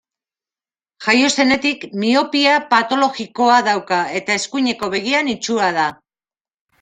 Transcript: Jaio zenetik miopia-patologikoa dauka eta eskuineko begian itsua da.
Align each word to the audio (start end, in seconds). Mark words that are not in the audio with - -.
Jaio 1.07 1.27
zenetik 1.41 1.83
miopia-patologikoa 2.03 3.57
dauka 3.67 3.99
eta 4.21 4.39
eskuineko 4.39 4.89
begian 4.95 5.31
itsua 5.35 5.69
da. 5.77 5.85